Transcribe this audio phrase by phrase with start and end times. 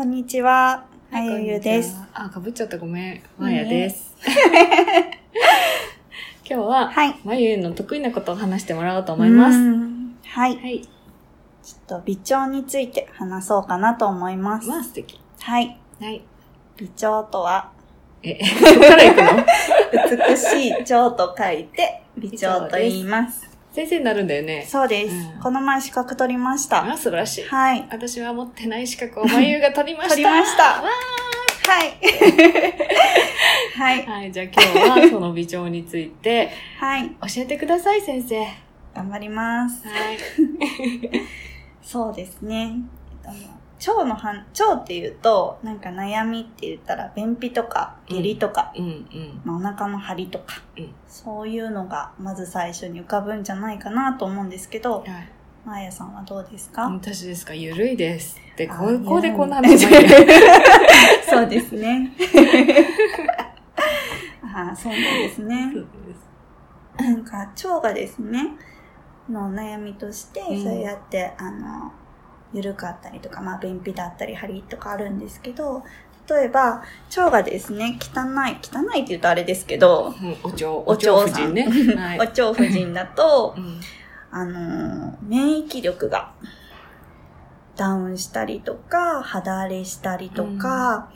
[0.00, 1.94] こんにちは、あゆゆです。
[2.14, 3.22] あ、かぶっちゃったごめん。
[3.36, 4.14] マーヤです。
[6.42, 7.14] 今日は、はい。
[7.22, 9.58] まゆゆの得意なことを話してもらおうと思います。
[9.58, 10.56] うんはい。
[10.56, 10.80] はい。
[10.80, 10.90] ちょっ
[11.86, 14.70] と微調について話そうかなと思います。
[14.70, 15.20] まあ素敵。
[15.38, 15.76] はい。
[16.00, 16.22] はい。
[16.78, 17.70] 微調とは、
[18.22, 19.44] え、 そこから行くの？
[20.28, 23.49] 美しい調と書いて、微調と言います。
[23.72, 24.66] 先生になるんだよね。
[24.68, 26.84] そうです、うんこの前資格取りました。
[26.84, 27.44] あ、素晴らしい。
[27.44, 27.86] はい。
[27.90, 30.14] 私は持ってない資格をまゆが取りました。
[30.16, 31.94] 取りましたわはい。
[33.78, 34.10] はいー。
[34.10, 37.08] はい、じゃあ今日はその微調についてはい。
[37.08, 38.40] 教えてください、先生。
[38.40, 38.46] は
[38.94, 39.86] 頑張ります。
[39.86, 39.90] い。
[41.82, 42.74] そうですね。
[43.80, 49.40] えっと腸のはん、腸っていうと、なんか悩みって言ったら、便秘とか、下痢とか、うんうん。
[49.44, 55.28] まあ、お腹の張りとか、うんそういうのが、まず最初に浮かぶんじゃないかなと思うんですけど、はい。
[55.64, 58.38] まーやさんはどうですか、私ですか、ゆるいです。
[58.56, 59.86] で、あここでこんな話
[61.28, 62.12] そうですね。
[64.42, 65.72] あーそうなんですね。
[66.98, 68.50] なんか、腸がですね、
[69.28, 71.92] の悩みとして、うんそうやって、あの、
[72.52, 75.82] 緩かったりとか、まあ、便秘だったり、張りとかあるんですけど、
[76.28, 76.82] 例えば、
[77.16, 81.96] 腸がですね、汚い、汚いって言うとあれですけど、うんお蝶、おお蝶蝶さん夫人ね。
[81.96, 82.18] はい。
[82.18, 83.80] お腸婦人だとう、ん
[84.32, 86.32] あの、免疫力が
[87.76, 91.10] ダウンしたりとか、肌荒れしたりとか、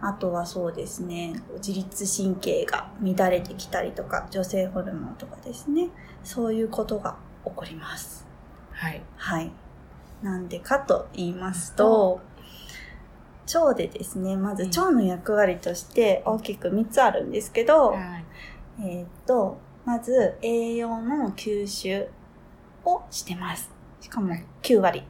[0.00, 5.88] あとはそうですね、自律神経が乱れてきたりとか、女性ホルモンとかですね、
[6.22, 8.26] そういうことが起こります。
[8.72, 9.02] はい。
[9.16, 9.50] はい。
[10.22, 12.20] なんでかと言いますと、
[13.54, 18.24] 腸でですね、まず腸の役割として大きく3つあるんですけど、はい。
[18.80, 22.06] えーっと、まず栄養の吸収
[22.84, 23.70] をしてます。
[24.00, 25.02] しかも9割。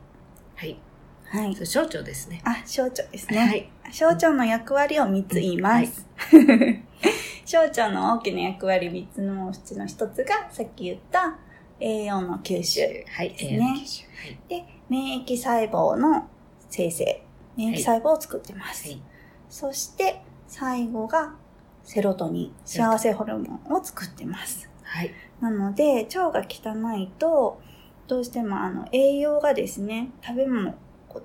[0.57, 0.79] はい。
[1.25, 1.55] はい。
[1.55, 2.43] そう象徴ですね。
[2.45, 3.39] あ、小腸ですね。
[3.39, 3.71] はい。
[3.91, 6.07] 小腸の役割を3つ言います。
[7.45, 11.37] 小腸の大きな役割3つのうちの1つが、さっき言った
[11.83, 12.81] 栄養の吸収。
[13.09, 13.31] はい。
[13.31, 14.39] ですねはい。
[14.49, 16.29] で、免疫細胞の
[16.71, 17.23] 生成。
[17.57, 18.89] 免疫細胞を作ってます。
[18.89, 19.03] はい。
[19.51, 21.35] そして、最後が
[21.83, 24.71] セロトニン、幸せホルモンを作ってます。
[24.83, 25.11] はい。
[25.41, 27.61] なので、腸が汚いと、
[28.07, 30.75] どうしてもあの栄養がですね、食べ物、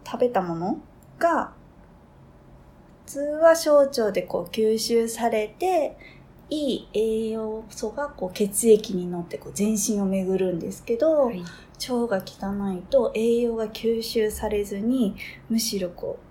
[0.06, 0.80] 食べたもの
[1.20, 1.54] が、
[3.06, 5.98] 普通は小腸でこう吸収されて、
[6.50, 11.44] いい栄養素がこう血液に乗ってこう全身を巡るんですけど、はい。
[11.90, 15.16] 腸が汚いと栄養が吸収されずに、
[15.50, 16.28] むしろこう、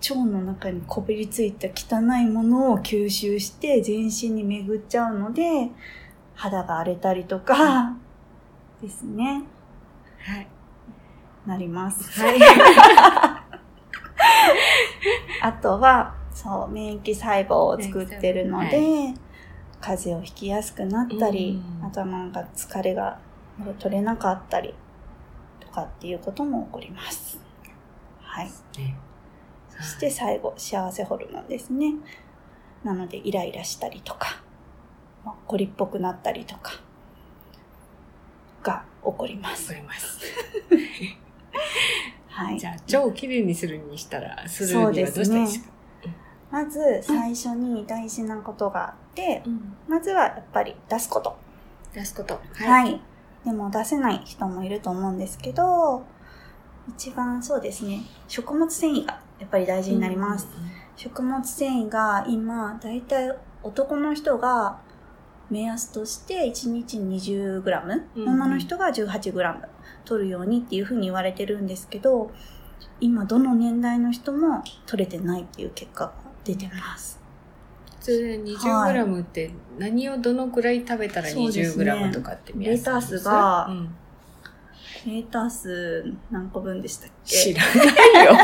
[0.00, 5.70] 腸の中にこびりついた汚いものを吸収して全身に巡っちゃうので、
[6.34, 7.96] 肌が荒れたりとか、
[8.82, 9.44] ですね、
[10.20, 10.46] はい。
[11.46, 12.20] なります。
[12.20, 12.38] はい。
[15.42, 19.20] あとは、そう、免疫細胞を作ってるの免疫で、
[19.80, 23.18] 風邪をひきやすくなったり、うんあとはなんか疲れが
[23.78, 24.74] 取れなかったり、
[25.60, 27.38] とかっていうことも起こります。
[28.20, 28.46] はい。
[28.78, 28.96] ね
[29.68, 31.94] そして最後、幸せホルモンですね。
[32.82, 34.42] なので、イライラしたりとか、
[35.24, 36.72] まあ凝りっぽくなったりとか、
[38.62, 39.80] が起こりますわか。
[39.80, 40.20] ります。
[42.28, 42.66] はいじ。
[42.66, 45.70] ゃあ、腸をきれいにするにしたら、するにはどうしたらいいですか？
[46.50, 48.94] まず、最初に大事なことが
[49.46, 51.36] うんまずはやっぱり出すこと。
[51.94, 52.40] 出すこと。
[52.54, 53.00] はい。
[53.44, 56.04] でも出せない人もいると思うんですけど、
[56.88, 60.46] 一番そうですね、食物繊維がやっぱり大事になります。。
[60.96, 64.78] 食物繊維が今、だいたい男の人が
[65.50, 69.68] 目安として1日 20g、うん女の人が 18g
[70.04, 72.30] 取るようにっていうふうに言われてるんですけど、
[73.00, 76.12] 今どの年代の人も取れてないっていう結果が
[76.44, 77.17] 出てます。
[78.16, 83.94] それで 20g って何をどのくらい食べたらそうですね 20g とかって見やすいレタスがうん。
[85.06, 87.36] レータス何個分でしたっけ？
[87.36, 88.32] 知らないよ。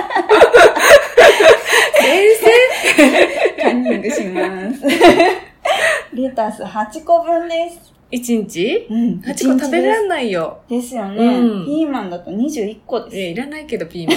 [1.97, 4.64] 先 カンニングします。
[6.35, 7.93] レタス8個分です。
[8.11, 8.89] 生一日？
[8.91, 9.21] うん。
[9.21, 10.59] ?8 個食べらんんないよ。
[10.69, 13.17] ですよね、うんピーマンだと21個です。
[13.17, 14.15] え、いらないけど、ピーマ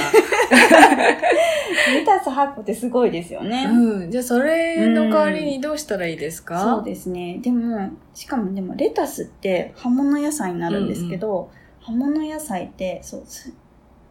[1.94, 3.66] レタス8個ってすごいですよね。
[3.66, 3.70] ン。
[3.70, 4.12] うん。
[4.12, 6.60] じゃあ、それの代わりにどうしたらいいですか？
[6.60, 7.38] そうですね。
[7.40, 13.54] でも、しかもでもレタスって葉物野菜になるんですけど、葉物野菜って、そう、す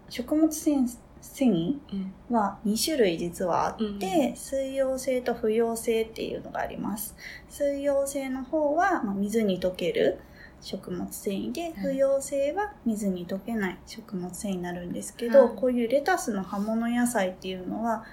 [0.08, 0.88] 食物繊
[1.34, 2.34] 繊維うん。
[2.34, 7.14] は2種類実はあって、うん水溶性と不溶性っていうのがあります。
[7.48, 10.18] 水溶性の方は、まあ、水に溶ける
[10.60, 15.56] 食物繊維で、不溶性は水に溶けない食物繊維になるんですけど、はい。
[15.56, 18.04] こういうレタスの葉物野菜っていうのは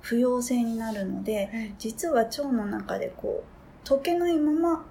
[0.00, 3.44] 不溶性になるので、実は腸の中でこ
[3.84, 4.86] う溶けないまま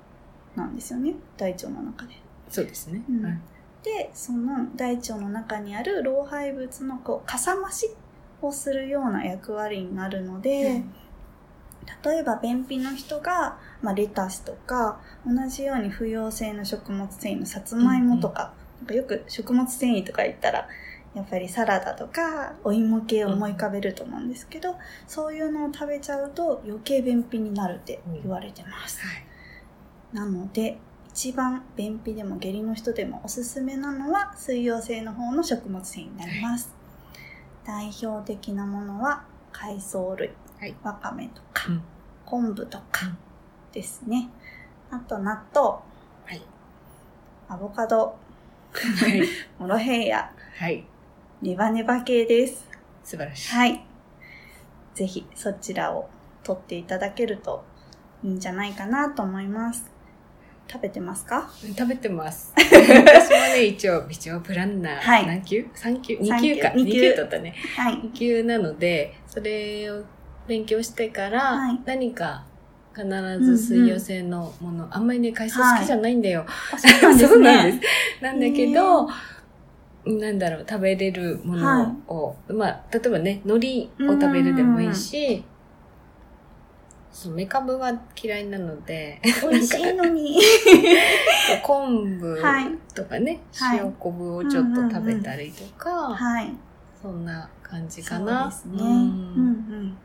[0.55, 1.13] なんですよね。
[1.37, 2.13] 大腸の中で。
[2.49, 3.01] そうですね。
[3.09, 3.23] うん。
[3.23, 3.39] はい
[3.87, 7.89] でその大腸の中にある老廃物のこうかさ増し
[8.41, 10.83] をするような役割になるので、
[12.03, 20.67] 例えば便秘の人が、まあ、レタスとか同じように不溶性の食物繊維のさつまいもとか,、なんかよく食物繊維とか言ったら
[21.15, 24.75] やっぱりサラダとかお芋系を思い浮かべると思うんですけど、
[25.07, 28.99] そういうのを食べちゃうと余計便秘になるって言われてます。
[28.99, 29.23] はい。
[30.13, 30.77] なので
[31.17, 36.69] 一番便秘でも下痢の人でもおすすめなのは水溶性の方の食物繊維になります、
[37.65, 40.29] 代表的なものは海藻類、
[40.59, 40.75] はい。
[40.83, 41.81] わかめとか、うん。
[42.23, 43.17] 昆布とかうん。
[43.71, 44.29] ですね。
[44.91, 45.69] あと納豆。
[45.69, 45.81] は
[46.33, 46.41] い。
[47.49, 48.15] アボカド。
[48.71, 49.23] はい。
[49.57, 50.31] モロヘイヤ。
[50.59, 50.85] はい。
[51.41, 52.69] ネバネバ系です。
[53.03, 53.55] 素晴らしい。
[53.55, 53.83] はい。
[54.93, 56.11] ぜひそちらを
[56.43, 57.65] 取っていただけると
[58.23, 59.96] いいんじゃないかなと思います
[60.69, 61.49] 食べてますか？
[61.77, 62.53] 食べてます。
[62.57, 66.17] 私もね、一応、一応プランナー、はい何級 ?3 級？
[66.17, 66.67] 三 ?2 級級か。
[66.69, 67.55] 2二級級取ったね。
[67.75, 70.03] はい2級なので、それを
[70.47, 72.43] 勉強してから、はい何か
[72.95, 73.05] 必
[73.43, 76.45] ず水溶性のもの、あんまりね、海藻好きじゃないんだよ。
[76.73, 77.79] あそうなんです そうなんねで
[78.19, 78.23] す。
[78.23, 79.07] なんだけど、
[80.19, 85.43] なんだろう、食べれるものを、まあ、例えばね、海苔を食べるでもいいし、
[87.19, 87.91] そう、メカブは
[88.21, 89.19] 嫌いなので、
[89.49, 90.39] 美味しいのに。
[91.63, 96.53] 昆布はいとかね、はい塩昆布をちょっと食べたりとか、はい。
[97.01, 98.45] そんな感じかそうな。
[98.45, 98.73] ですね。
[98.75, 98.91] ううんう
[99.83, 99.97] ん。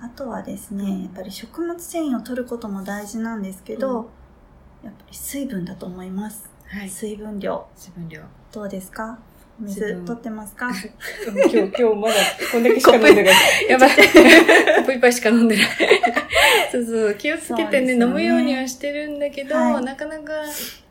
[0.00, 4.08] あとはですね、うんやっぱり食物繊維を取ることも大事なんですけど、
[4.82, 6.48] やっぱり水分だと思います。
[6.66, 6.88] はい。
[6.88, 7.66] 水分量。
[7.76, 8.22] 水分量。
[8.52, 9.18] どうですか？
[9.37, 10.70] お水取ってますか？
[11.26, 12.14] 今日、今日まだ
[12.52, 13.34] こんだけしか飲んでない。
[13.68, 13.90] やばい。
[13.90, 15.66] コップ一杯しか飲んでない。
[16.70, 20.32] そうそう、気をつけてね、ね飲むようにはしてるんだけど、はいなかなか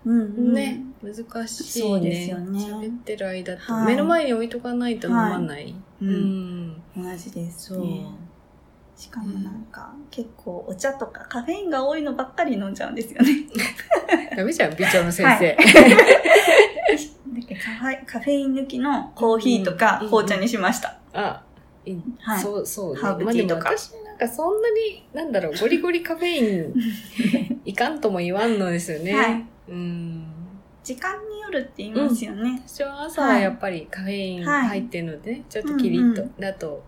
[0.05, 0.53] うんうん。
[0.53, 1.15] ね、難
[1.47, 1.89] しいね。
[1.89, 5.73] そうですよね喋ってる間と、はい目の前に置いとかないと飲まない。
[6.01, 6.81] ううんん。
[6.97, 7.87] 同じですそう。
[8.97, 9.03] ね。
[9.03, 13.29] しかもなんか、結構お茶とかカフェインが多いのばっかり飲んじゃうんですよね。
[14.35, 15.55] ダメじゃん、美長の先生。
[15.55, 17.61] だけど
[18.05, 20.97] カフェイン抜きのコーヒーとかうん紅茶にしました。
[21.13, 21.43] あ、
[21.85, 23.01] いいはいそう、そうね。
[23.01, 29.13] ハーブティーとか私なんかそんなに、なんだろう、ゴリゴリカフェイン いかんとも言わんのですよね。
[29.13, 30.25] はいうん。
[30.83, 32.61] 時間によるって言いますよね。
[32.65, 36.23] 私は朝はやっぱりカフェイン入ってるので、ちょっとキリッと。
[36.23, 36.83] うんだと、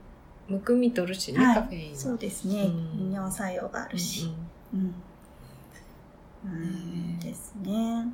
[0.49, 1.97] むくみ取るしね、はいカフェインは。
[1.97, 2.63] そうですね。
[2.65, 4.31] うん利尿作用があるし。
[4.73, 4.93] うんうん。
[6.45, 8.07] うんですね。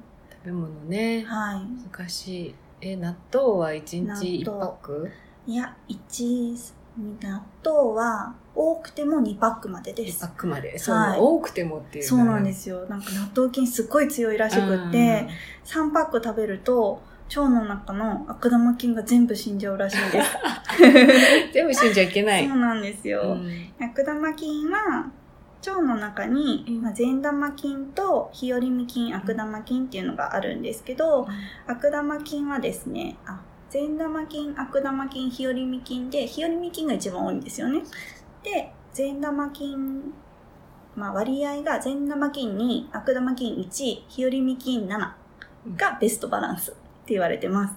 [0.44, 1.62] 食べ物ね、は
[1.94, 2.56] 難しい。
[2.82, 5.12] え、納豆は1日1納豆パック？
[5.48, 5.54] い。
[5.54, 6.74] いや、1、
[7.22, 10.30] 納豆は多くても2パックまでで ?1 すパッ。
[10.32, 10.77] クまで。
[10.80, 12.04] そう、はい多くてもっていう。
[12.04, 12.86] そうなんですすよ。
[12.88, 15.27] なんか納豆菌すっごい強いらしくって、
[15.65, 20.38] 3パック食べると、腸の中の悪玉菌が全部死んじゃうらしいんです。
[21.53, 22.48] 全部死んじゃいけない。
[22.48, 23.22] そうなんですよ。
[23.22, 25.12] うん悪玉菌は
[25.65, 31.27] 腸の中に、うんまあ、善玉菌と日和見菌悪玉菌っていうのがあるんですけど、
[31.65, 37.82] 悪玉菌はですねあ善玉菌悪玉菌日和見菌で日和見菌が一番多いんですよね
[38.44, 40.13] で善玉菌
[40.96, 43.67] まあ割合が善玉菌に悪玉菌1
[44.08, 45.12] 日和見菌7
[45.75, 46.74] がベストバランス
[47.06, 47.76] って言われてます。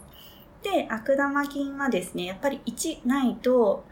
[0.63, 3.85] で悪玉菌はですねやっぱり1ないと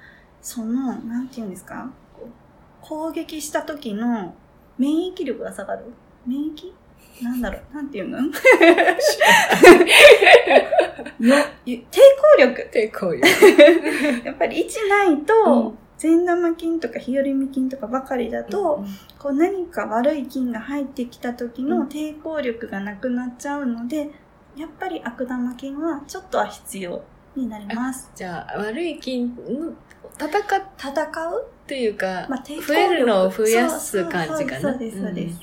[0.42, 1.90] そのなんていうんですか？
[2.80, 4.34] 攻撃した時の
[4.78, 5.84] 免疫力が下がる？
[6.26, 6.72] 免疫？
[7.22, 7.74] なんだろう？
[7.74, 8.18] なんていうの？
[8.18, 8.24] よ
[11.66, 11.86] 抵抗
[12.38, 12.70] 力。
[12.72, 13.26] 抵抗力。
[14.24, 18.84] やっぱり1ないと、善玉菌とか日和見菌とかばかりだと、
[19.18, 21.68] こう何か悪い菌が入ってきた時うん。
[21.70, 24.10] の抵抗力がなくなっちゃうので、
[24.56, 27.02] やっぱり悪玉菌はちょっとは必要
[27.36, 28.10] になります。
[28.14, 29.72] じゃあ、悪い菌の
[30.18, 34.60] 戦っ戦う、ていうか、まあ、増えるのを増やす感じかな。
[34.60, 35.40] そうそうそうです、そうです。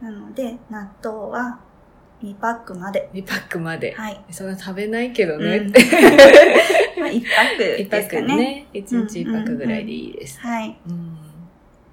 [0.00, 1.58] なので、納豆は
[2.22, 3.10] 2パックまで。
[3.12, 3.92] 2パックまで。
[3.92, 4.24] はい。
[4.30, 5.56] そんな食べないけどね。
[5.56, 5.72] うん
[7.00, 8.22] まあ、1パック1パッですかね。
[8.22, 8.66] クね。
[8.72, 10.38] 1日1パックぐらいでいいです。
[10.40, 10.78] はい。
[10.88, 11.16] うん。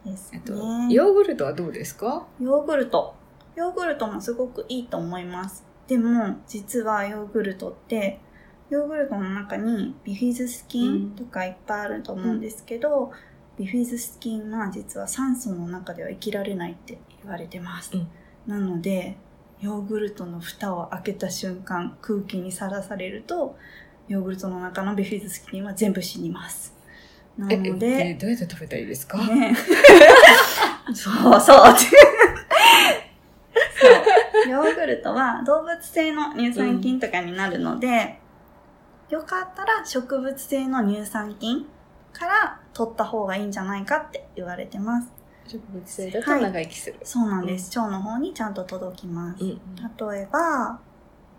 [0.06, 0.42] ですね。
[0.44, 0.54] あと、
[0.94, 2.28] ヨーグルトはどうですか？
[2.40, 3.16] ヨーグルト。
[3.56, 5.66] ヨーグルトもすごくいいと思います。
[5.92, 8.22] でも、実はヨーグルトって、
[8.70, 13.12] ヨーグルトの中にビフィズス菌とかいっぱいあると思うんですけど、
[13.58, 17.92] ビフィズス菌は実は酸素の中では生きられないって言われてます。
[17.94, 18.08] うん
[18.48, 19.18] なので、
[19.60, 23.58] ヨーグルトの蓋を開けた瞬間、空気にさらされると、
[24.08, 26.74] ヨーグルトの中のビフィズス菌は全部死にます。
[27.38, 29.18] なえ、のえで、どうやって食べたらいいですか？
[29.18, 29.54] ね
[30.96, 31.40] そう。
[31.42, 31.76] そう。
[34.52, 38.20] ヨーグルトは動物性の乳酸菌とかになるので、
[39.10, 41.66] よかったら植物性の乳酸菌
[42.14, 45.12] から取った方がいいんじゃないかって言われてます。
[45.48, 47.00] 植物性だと長生きする。
[47.04, 47.78] そうなんです。
[47.78, 49.44] 腸の方にちゃんと届きます。
[49.44, 49.60] うん。
[50.12, 50.80] 例えば、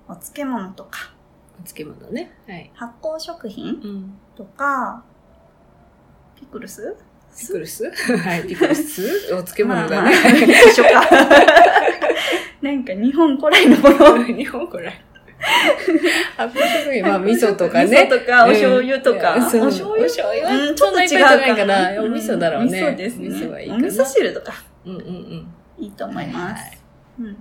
[0.09, 1.15] お漬物とか、
[1.59, 2.33] お漬物ね。
[2.47, 2.71] はい。
[2.75, 4.19] 発酵食品うん。
[4.37, 5.05] とか、
[6.37, 6.97] ピクルス
[7.39, 7.85] ピクルス？
[7.91, 9.03] はい、ピクルス？
[9.33, 10.13] お漬物だね。
[10.71, 11.09] 一緒か。
[12.63, 14.25] なんか日本古来のもの。
[14.25, 14.93] 日本これ。
[16.37, 17.85] 発酵食品、まあ味噌とかね。
[17.85, 19.35] 味噌とか、お醤油とか。
[19.37, 19.87] お醤油？
[19.89, 21.93] お醤油うん、ちょっと違うかかな。
[21.93, 22.03] な。
[22.03, 22.81] お味噌だろうね。
[22.81, 23.29] 味噌ですね。
[23.29, 24.53] 味噌はいいかお味噌汁とか、
[24.87, 25.47] うんうんうん。
[25.79, 26.63] いいと思います。
[26.63, 26.79] はい
[27.21, 27.37] うん。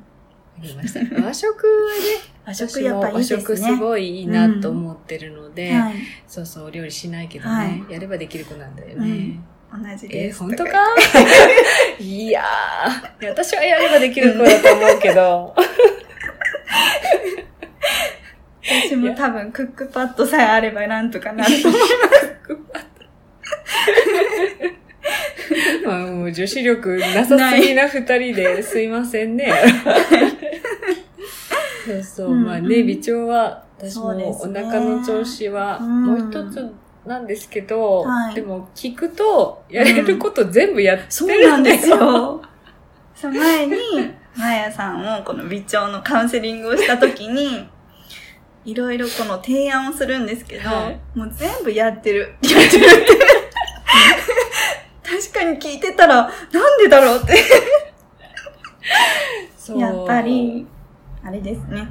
[0.75, 0.99] ました。
[1.21, 3.37] 和食はね、和食やっぱいいですね。
[3.37, 5.95] 和食すごいいいなと思ってるので、はい。
[6.27, 9.43] そうそう、お料理しないけどはね、いやればできる子なんだよねうん。
[9.71, 10.39] 同じえー、です。
[10.39, 10.71] 本当か？
[11.99, 15.55] いやー私はやればできる子だと思うけど。
[18.63, 21.81] 私も多分クックパッドさえあればなんとかなると思う。
[25.85, 29.51] まあ、もう女子力なさすぎな二人ですいませんね。
[31.85, 36.71] そうそう、うんまあね、微調は、私もお腹の調子は、うんもう一つ
[37.05, 41.89] なんですけど、はいでも聞くと、やれること全部やってそうるだなんんです。
[41.89, 42.41] よ。
[43.15, 43.73] そう前に、
[44.35, 47.67] まやさんをこの微調のカウンセリングをしたときに、
[48.65, 52.35] いろいろこの提案をするんですけど、はいもう全部やってる。
[52.43, 53.31] やってるって。
[55.03, 57.35] 確かに聞いてたら、なんでだろうって。
[59.57, 60.67] そうやっぱり、
[61.23, 61.87] あれですね。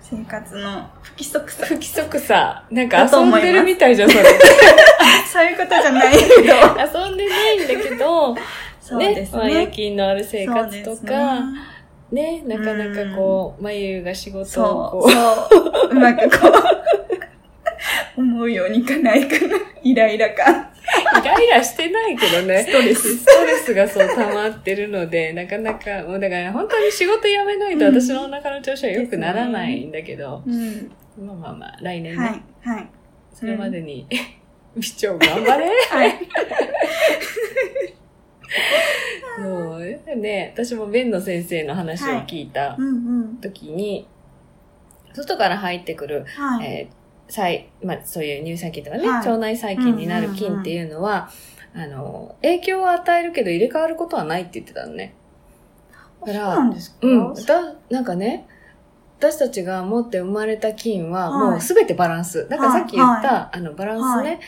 [0.00, 1.66] 生活の不規則さ。
[1.66, 2.64] 不規則さ。
[2.70, 4.24] なんか遊んでるみたいじゃん、それ。
[5.32, 6.28] そういうことじゃないけど。
[7.06, 8.34] 遊んでないんだけど、
[8.80, 9.68] そうですまあ、夜ね。
[9.68, 11.40] 勤のある生活とか、
[12.10, 16.48] ね、なかなかこう、眉が仕事をこう、そう、うまくこ
[18.16, 19.56] う、思うようにいかないかな。
[19.82, 20.69] イライラ感。
[21.20, 22.64] イライラしてないけどね。
[22.64, 23.16] ストレス。
[23.16, 30.90] ストレスがそう溜まってるので、なかなか、もうだから本当に仕事辞めないとうん私のお腹の調子は良くならないんだけど、うん。
[31.18, 32.42] まあまあまあ、来年ね、はい、
[32.76, 32.88] はい。
[33.32, 34.06] それまでに、
[34.76, 36.18] 美長頑張れはい。
[39.38, 43.36] そうね、私も弁の先生の話を聞いたうんうん。
[43.40, 44.06] 時に、
[45.14, 46.66] 外から入ってくる、はい。
[46.66, 46.99] えー
[47.30, 49.26] 細まあ、そういう乳酸菌とかね、はい。
[49.26, 51.30] 腸内細菌になる菌っていうのは、
[51.74, 55.14] あの、影響を与えるけど入れ替わることはないって言ってたのね。
[56.26, 56.96] そうなんですか？
[57.02, 57.34] うん。
[57.34, 58.46] だ、なんかね、
[59.18, 61.50] 私たちが持って生まれた菌ははい。
[61.52, 62.48] もうすべてバランス。
[62.48, 64.38] だからさっき言った、はあの、バランスね、は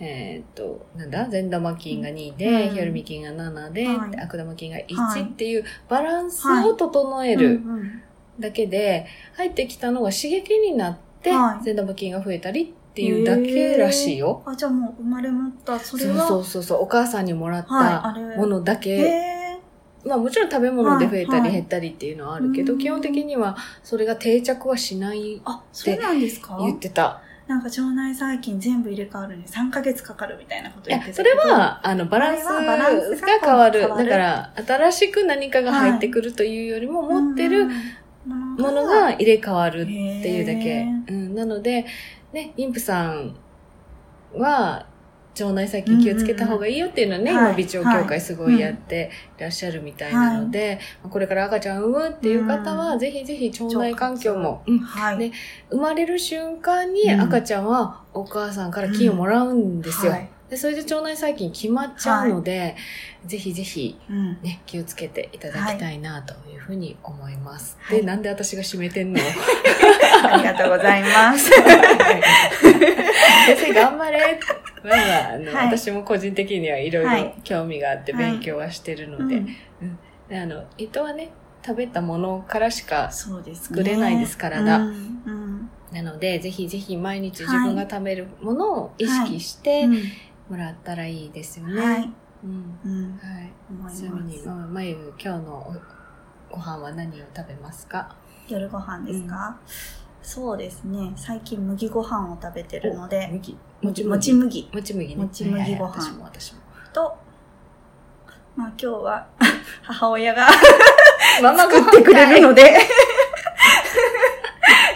[0.00, 1.28] えーっと、なんだ？
[1.28, 2.74] 善玉菌が2で、うん。
[2.74, 4.10] ヒアルミ菌が7で、はい。
[4.10, 8.02] で悪玉菌がはい1っていうバランスを整えるうんうん。
[8.38, 11.64] だけで、入ってきたのが刺激になって、はい。
[11.64, 14.42] 善玉菌が増えたりっていうだけらしいよ。
[14.46, 18.36] あ、じゃあもう生まれ持った、それそうは、そうそうそう、お母さんにもらっはい、た。
[18.38, 19.58] ものだけ、へ
[20.04, 26.56] まあもちろん食べ物で増えたはいはいり減ったりっていうのはあるけど、うん基本的にはそれが定着はしないあ、そうなんですか？
[26.60, 27.20] 言ってた。
[27.48, 31.14] なんか腸内細菌全部入れ替わるのに3ヶ月かかるみたいなこと言って、た。
[31.14, 32.60] それ、は、あの、バランスが。
[33.40, 33.80] 変わる。
[33.80, 37.68] だから、新しく何かが入ってくるというよりも、持ってる
[38.58, 40.86] もものが入れ替わるっっていうだけ。
[41.08, 41.86] うん、なので、
[42.32, 43.34] ね、妊婦さん
[44.34, 44.86] は、
[45.40, 52.98] 腸内細菌気をつけた方がいいよっていうのはね、今、美腸協会すごいやっていらっしゃるみたいなので、まあこれから赤ちゃん産むっていう方は、うん。
[52.98, 55.18] ぜひぜひ腸内環境も、うんはい。
[55.18, 55.32] ね
[55.70, 60.16] 生まれる瞬間にうん赤ちゃんはお母さんから菌をもらうんですよ。
[60.48, 62.74] はいでそれで腸内細菌決まっちゃうので、
[63.26, 64.38] ぜひぜひうん。
[64.42, 67.76] ね、気をつけていただきたいなというふうに思います。
[67.82, 67.98] はい。
[68.00, 69.20] で、なんで私が締めてんの？
[70.24, 71.50] ありがとうございます。
[71.52, 71.62] 先
[73.58, 74.40] 生頑張れ。
[74.84, 75.66] まあまあ、あの、はい。
[75.66, 77.34] 私も個人的にはいろいろはい。
[77.44, 78.30] 興味があってはい。
[78.32, 79.46] 勉強はしてるので、うん。
[80.30, 81.28] であの、糸はね、
[81.64, 83.42] 食べたものからしか作
[83.82, 85.22] れないです体うん。
[85.26, 85.70] うん。
[85.92, 90.02] なので、ぜひぜひ毎日自分が食べるものを意識してうん
[90.48, 91.80] もらったらいいですよね。
[91.80, 92.10] はい、
[92.44, 92.78] うん。
[92.84, 93.52] うん、はい。
[93.70, 94.38] 思いちなみに、
[94.70, 95.74] まゆ、今日の
[96.50, 98.16] おご飯は何を食べますか？
[98.48, 99.58] 夜ご飯ですか、
[100.22, 101.12] そうですね。
[101.16, 103.28] 最近麦ご飯を食べてるので。
[103.30, 103.52] 麦。
[103.82, 105.22] ももちち麦もち麦ね。
[105.22, 106.12] もち麦ご飯。
[106.14, 106.60] も私も。
[106.92, 107.16] と
[108.56, 109.26] まあ今日は
[109.84, 110.48] 母親が
[111.42, 112.78] ママ作ってくれるので。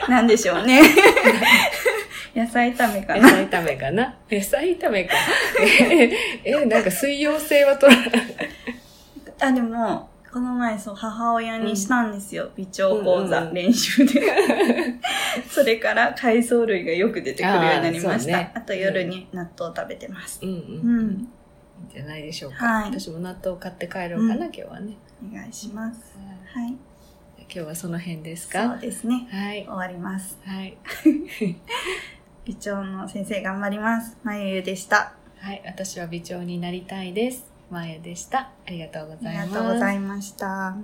[0.08, 0.82] なんでしょうね
[2.34, 3.22] 野菜炒めかな。
[3.22, 4.14] 野菜炒めかな？
[4.30, 5.14] 野菜炒めか。
[6.44, 8.10] え、なんか水溶性は取らない。
[9.40, 14.22] あでもこの前そう母親にしたんですよ、微調講座練習で。
[15.50, 18.38] それから海藻類がよく出てくるようになりました。
[18.38, 18.52] あ,、ね。
[18.66, 20.48] と夜に納豆を食べてます、うん。
[20.48, 20.56] うん。
[20.56, 21.28] うん、いいん
[21.92, 22.64] じゃないでしょうか。
[22.64, 22.90] はい。
[22.90, 24.52] 私も納豆買って帰ろうかな、うん。
[24.52, 24.96] 今日はね。
[25.30, 26.16] お願いします。
[26.54, 26.64] はい。
[26.64, 26.76] はい。
[27.40, 29.28] 今日はその辺ですそかうですね。
[29.30, 29.64] はい。
[29.64, 29.68] 終。
[29.68, 30.38] わります。
[30.46, 30.78] はい。
[32.44, 35.62] 微調の先生頑張りますまゆゆでしたはい。
[35.66, 37.50] 私は美長になりたいです。
[37.68, 38.52] まやでした。
[38.64, 39.50] ありがとうごありざいます。
[39.54, 40.76] がとうございました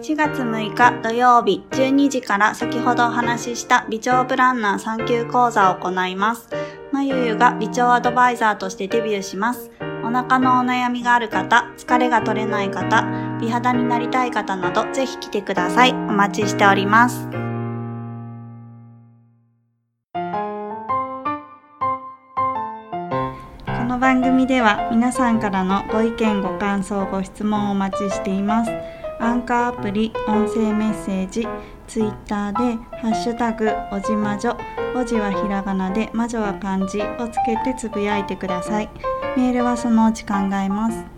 [0.00, 6.48] 4月6日土曜日12時から先ほどお話しした微調プランナー3級講座を行います。
[6.90, 9.70] まゆゆが微調アドバイザーとしてデビューします。
[10.02, 13.04] お腹のお悩みがある方、疲れが取れない方、
[13.40, 15.92] 美肌になりたい方などぜひ来てください。
[15.92, 17.37] お待ちしております。
[24.18, 28.70] 番組では皆さんからのご意見ご感想ご質問をお待ちしています。
[29.20, 31.46] アンカーアプリ音声メッセージ
[31.86, 34.56] ツイッターでハッシュタグおじまじょ
[34.96, 38.90] おじはひらがなで魔女は漢字をつけてつぶやいてください。
[39.36, 41.17] メールはそのうち考えます。